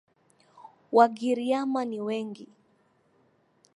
Wagiriama 0.95 1.81
ni 1.89 1.99
wengi. 2.07 2.47